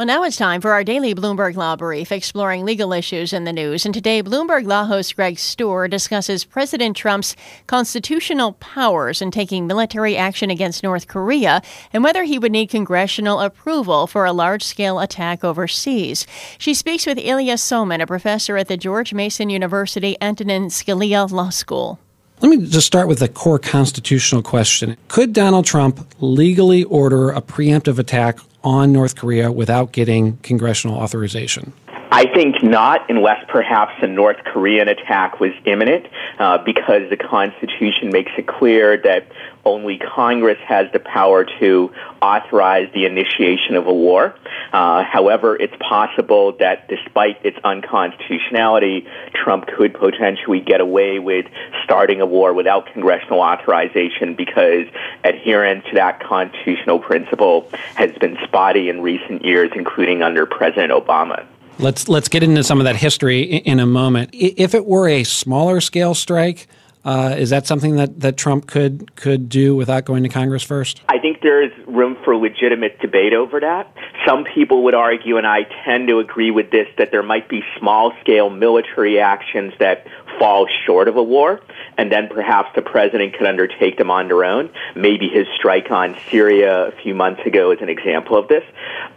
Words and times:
Well, 0.00 0.06
now 0.06 0.22
it's 0.22 0.38
time 0.38 0.62
for 0.62 0.72
our 0.72 0.82
daily 0.82 1.14
Bloomberg 1.14 1.56
Law 1.56 1.76
Brief, 1.76 2.10
exploring 2.10 2.64
legal 2.64 2.94
issues 2.94 3.34
in 3.34 3.44
the 3.44 3.52
news. 3.52 3.84
And 3.84 3.92
today, 3.92 4.22
Bloomberg 4.22 4.64
Law 4.64 4.86
host 4.86 5.14
Greg 5.14 5.36
Stohr 5.36 5.90
discusses 5.90 6.42
President 6.42 6.96
Trump's 6.96 7.36
constitutional 7.66 8.54
powers 8.54 9.20
in 9.20 9.30
taking 9.30 9.66
military 9.66 10.16
action 10.16 10.48
against 10.48 10.82
North 10.82 11.06
Korea 11.06 11.60
and 11.92 12.02
whether 12.02 12.24
he 12.24 12.38
would 12.38 12.50
need 12.50 12.70
congressional 12.70 13.40
approval 13.40 14.06
for 14.06 14.24
a 14.24 14.32
large 14.32 14.64
scale 14.64 15.00
attack 15.00 15.44
overseas. 15.44 16.26
She 16.56 16.72
speaks 16.72 17.04
with 17.04 17.18
Ilya 17.18 17.56
Somin, 17.56 18.00
a 18.00 18.06
professor 18.06 18.56
at 18.56 18.68
the 18.68 18.78
George 18.78 19.12
Mason 19.12 19.50
University 19.50 20.16
Antonin 20.22 20.68
Scalia 20.68 21.30
Law 21.30 21.50
School. 21.50 21.98
Let 22.42 22.48
me 22.48 22.66
just 22.66 22.86
start 22.86 23.06
with 23.06 23.20
a 23.20 23.28
core 23.28 23.58
constitutional 23.58 24.40
question. 24.40 24.96
Could 25.08 25.34
Donald 25.34 25.66
Trump 25.66 26.06
legally 26.20 26.84
order 26.84 27.28
a 27.28 27.42
preemptive 27.42 27.98
attack 27.98 28.38
on 28.64 28.92
North 28.92 29.14
Korea 29.14 29.52
without 29.52 29.92
getting 29.92 30.38
congressional 30.38 30.96
authorization? 30.96 31.74
I 32.12 32.26
think 32.34 32.60
not, 32.60 33.08
unless 33.08 33.44
perhaps 33.48 33.92
a 34.02 34.08
North 34.08 34.38
Korean 34.44 34.88
attack 34.88 35.38
was 35.38 35.52
imminent, 35.64 36.06
uh, 36.40 36.58
because 36.58 37.08
the 37.08 37.16
Constitution 37.16 38.10
makes 38.10 38.32
it 38.36 38.48
clear 38.48 38.96
that 39.04 39.30
only 39.64 39.98
Congress 39.98 40.58
has 40.66 40.90
the 40.92 40.98
power 40.98 41.46
to 41.60 41.92
authorize 42.20 42.88
the 42.94 43.04
initiation 43.04 43.76
of 43.76 43.86
a 43.86 43.92
war. 43.92 44.34
Uh, 44.72 45.04
however, 45.04 45.54
it's 45.54 45.74
possible 45.78 46.52
that 46.58 46.88
despite 46.88 47.44
its 47.44 47.58
unconstitutionality, 47.62 49.06
Trump 49.32 49.68
could 49.68 49.94
potentially 49.94 50.58
get 50.58 50.80
away 50.80 51.20
with 51.20 51.46
starting 51.84 52.20
a 52.20 52.26
war 52.26 52.52
without 52.52 52.92
congressional 52.92 53.40
authorization 53.40 54.34
because 54.34 54.86
adherence 55.22 55.84
to 55.84 55.94
that 55.94 56.20
constitutional 56.20 56.98
principle 56.98 57.68
has 57.94 58.10
been 58.18 58.36
spotty 58.42 58.88
in 58.88 59.00
recent 59.00 59.44
years, 59.44 59.70
including 59.76 60.22
under 60.22 60.44
President 60.44 60.90
Obama. 60.90 61.46
Let's 61.80 62.10
let's 62.10 62.28
get 62.28 62.42
into 62.42 62.62
some 62.62 62.78
of 62.78 62.84
that 62.84 62.96
history 62.96 63.40
in 63.40 63.80
a 63.80 63.86
moment. 63.86 64.30
If 64.34 64.74
it 64.74 64.84
were 64.84 65.08
a 65.08 65.24
smaller 65.24 65.80
scale 65.80 66.14
strike, 66.14 66.68
uh, 67.06 67.34
is 67.38 67.48
that 67.48 67.66
something 67.66 67.96
that, 67.96 68.20
that 68.20 68.36
Trump 68.36 68.66
could 68.66 69.16
could 69.16 69.48
do 69.48 69.74
without 69.74 70.04
going 70.04 70.22
to 70.22 70.28
Congress 70.28 70.62
first? 70.62 71.00
I 71.08 71.18
think 71.18 71.40
there 71.40 71.62
is 71.62 71.72
room 71.86 72.18
for 72.22 72.36
legitimate 72.36 72.98
debate 73.00 73.32
over 73.32 73.60
that. 73.60 73.90
Some 74.26 74.44
people 74.44 74.84
would 74.84 74.94
argue, 74.94 75.38
and 75.38 75.46
I 75.46 75.62
tend 75.86 76.08
to 76.08 76.18
agree 76.18 76.50
with 76.50 76.70
this, 76.70 76.86
that 76.98 77.12
there 77.12 77.22
might 77.22 77.48
be 77.48 77.62
small 77.78 78.12
scale 78.20 78.50
military 78.50 79.18
actions 79.18 79.72
that 79.78 80.06
fall 80.38 80.68
short 80.84 81.08
of 81.08 81.16
a 81.16 81.22
war, 81.22 81.62
and 81.96 82.12
then 82.12 82.28
perhaps 82.28 82.68
the 82.74 82.82
president 82.82 83.38
could 83.38 83.46
undertake 83.46 83.96
them 83.96 84.10
on 84.10 84.28
their 84.28 84.44
own. 84.44 84.68
Maybe 84.94 85.28
his 85.28 85.46
strike 85.56 85.90
on 85.90 86.14
Syria 86.30 86.88
a 86.88 86.92
few 87.02 87.14
months 87.14 87.40
ago 87.46 87.70
is 87.70 87.80
an 87.80 87.88
example 87.88 88.36
of 88.36 88.48
this. 88.48 88.64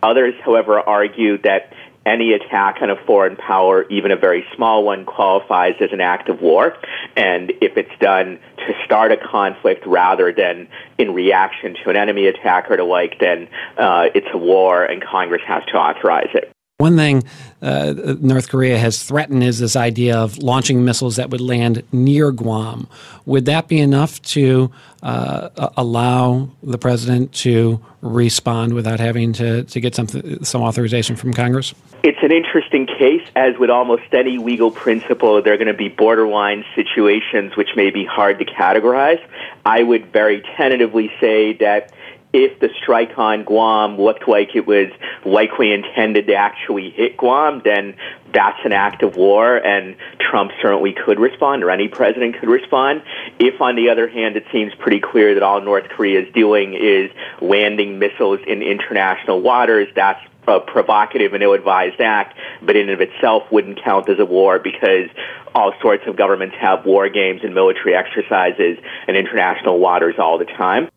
Others, 0.00 0.34
however, 0.44 0.78
argue 0.78 1.38
that 1.38 1.72
any 2.04 2.32
attack 2.32 2.78
on 2.82 2.90
a 2.90 2.96
foreign 3.06 3.36
power, 3.36 3.84
even 3.88 4.10
a 4.10 4.16
very 4.16 4.44
small 4.56 4.84
one, 4.84 5.04
qualifies 5.04 5.74
as 5.80 5.90
an 5.92 6.00
act 6.00 6.28
of 6.28 6.40
war. 6.40 6.76
And 7.16 7.50
if 7.60 7.76
it's 7.76 7.96
done 8.00 8.38
to 8.58 8.74
start 8.84 9.12
a 9.12 9.16
conflict 9.16 9.86
rather 9.86 10.32
than 10.32 10.68
in 10.98 11.14
reaction 11.14 11.76
to 11.84 11.90
an 11.90 11.96
enemy 11.96 12.26
attack 12.26 12.70
or 12.70 12.76
the 12.76 12.84
like, 12.84 13.18
then 13.20 13.48
uh, 13.78 14.06
it's 14.14 14.28
a 14.32 14.38
war 14.38 14.84
and 14.84 15.02
Congress 15.02 15.42
has 15.46 15.64
to 15.66 15.72
authorize 15.76 16.30
it. 16.34 16.50
One 16.82 16.96
thing 16.96 17.22
uh, 17.62 17.94
North 18.18 18.48
Korea 18.48 18.76
has 18.76 19.04
threatened 19.04 19.44
is 19.44 19.60
this 19.60 19.76
idea 19.76 20.18
of 20.18 20.38
launching 20.38 20.84
missiles 20.84 21.14
that 21.14 21.30
would 21.30 21.40
land 21.40 21.84
near 21.92 22.32
Guam. 22.32 22.88
Would 23.24 23.44
that 23.44 23.68
be 23.68 23.78
enough 23.78 24.20
to 24.22 24.72
uh, 25.00 25.70
allow 25.76 26.48
the 26.60 26.78
president 26.78 27.32
to 27.34 27.80
respond 28.00 28.74
without 28.74 28.98
having 28.98 29.32
to, 29.34 29.62
to 29.62 29.80
get 29.80 29.94
some, 29.94 30.08
some 30.42 30.60
authorization 30.62 31.14
from 31.14 31.32
Congress? 31.32 31.72
It's 32.02 32.18
an 32.20 32.32
interesting 32.32 32.88
case. 32.88 33.22
As 33.36 33.56
with 33.60 33.70
almost 33.70 34.12
any 34.12 34.38
legal 34.38 34.72
principle, 34.72 35.40
there 35.40 35.52
are 35.52 35.58
going 35.58 35.68
to 35.68 35.74
be 35.74 35.88
borderline 35.88 36.64
situations 36.74 37.56
which 37.56 37.76
may 37.76 37.90
be 37.90 38.04
hard 38.04 38.40
to 38.40 38.44
categorize. 38.44 39.24
I 39.64 39.84
would 39.84 40.06
very 40.12 40.42
tentatively 40.56 41.12
say 41.20 41.52
that 41.58 41.92
if 42.32 42.58
the 42.60 42.70
strike 42.82 43.18
on 43.18 43.44
Guam 43.44 43.98
looked 43.98 44.26
like 44.26 44.54
it 44.54 44.66
was 44.66 44.88
likely 45.24 45.72
intended 45.72 46.26
to 46.28 46.34
actually 46.34 46.90
hit 46.90 47.16
Guam, 47.16 47.60
then 47.64 47.94
that's 48.32 48.58
an 48.64 48.72
act 48.72 49.02
of 49.02 49.16
war, 49.16 49.56
and 49.56 49.96
Trump 50.18 50.52
certainly 50.62 50.94
could 50.94 51.20
respond, 51.20 51.62
or 51.62 51.70
any 51.70 51.88
president 51.88 52.38
could 52.40 52.48
respond. 52.48 53.02
If, 53.38 53.60
on 53.60 53.76
the 53.76 53.90
other 53.90 54.08
hand, 54.08 54.36
it 54.36 54.44
seems 54.50 54.74
pretty 54.76 55.00
clear 55.00 55.34
that 55.34 55.42
all 55.42 55.60
North 55.60 55.88
Korea 55.90 56.22
is 56.22 56.32
doing 56.32 56.72
is 56.74 57.10
landing 57.42 57.98
missiles 57.98 58.40
in 58.46 58.62
international 58.62 59.42
waters, 59.42 59.88
that's 59.94 60.20
a 60.48 60.60
provocative 60.60 61.34
and 61.34 61.42
ill-advised 61.42 62.00
act, 62.00 62.36
but 62.62 62.76
in 62.76 62.88
and 62.88 63.00
of 63.00 63.00
itself 63.00 63.44
wouldn't 63.52 63.82
count 63.84 64.08
as 64.08 64.18
a 64.18 64.24
war 64.24 64.58
because 64.58 65.08
all 65.54 65.72
sorts 65.80 66.02
of 66.06 66.16
governments 66.16 66.56
have 66.58 66.84
war 66.84 67.08
games 67.08 67.42
and 67.44 67.54
military 67.54 67.94
exercises 67.94 68.78
in 69.06 69.14
international 69.14 69.78
waters 69.78 70.16
all 70.18 70.38
the 70.38 70.46
time. 70.46 70.88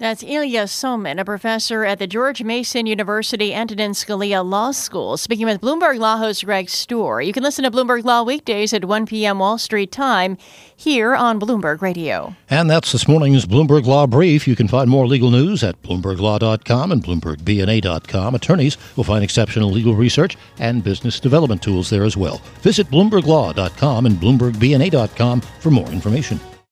That's 0.00 0.22
Ilya 0.22 0.64
Somin, 0.64 1.20
a 1.20 1.26
professor 1.26 1.84
at 1.84 1.98
the 1.98 2.06
George 2.06 2.42
Mason 2.42 2.86
University 2.86 3.52
Antonin 3.52 3.90
Scalia 3.90 4.42
Law 4.42 4.70
School, 4.70 5.18
speaking 5.18 5.44
with 5.44 5.60
Bloomberg 5.60 5.98
Law 5.98 6.16
host 6.16 6.42
Greg 6.42 6.68
Stohr. 6.68 7.22
You 7.22 7.34
can 7.34 7.42
listen 7.42 7.64
to 7.64 7.70
Bloomberg 7.70 8.04
Law 8.04 8.22
weekdays 8.22 8.72
at 8.72 8.86
1 8.86 9.04
p.m. 9.04 9.40
Wall 9.40 9.58
Street 9.58 9.92
time 9.92 10.38
here 10.74 11.14
on 11.14 11.38
Bloomberg 11.38 11.82
Radio. 11.82 12.34
And 12.48 12.70
that's 12.70 12.92
this 12.92 13.06
morning's 13.06 13.44
Bloomberg 13.44 13.84
Law 13.84 14.06
Brief. 14.06 14.48
You 14.48 14.56
can 14.56 14.68
find 14.68 14.88
more 14.88 15.06
legal 15.06 15.30
news 15.30 15.62
at 15.62 15.82
BloombergLaw.com 15.82 16.92
and 16.92 17.04
BloombergBNA.com. 17.04 18.34
Attorneys 18.34 18.78
will 18.96 19.04
find 19.04 19.22
exceptional 19.22 19.70
legal 19.70 19.94
research 19.94 20.38
and 20.58 20.82
business 20.82 21.20
development 21.20 21.62
tools 21.62 21.90
there 21.90 22.04
as 22.04 22.16
well. 22.16 22.40
Visit 22.62 22.86
BloombergLaw.com 22.86 24.06
and 24.06 24.16
BloombergBNA.com 24.16 25.42
for 25.42 25.70
more 25.70 25.88
information. 25.88 26.40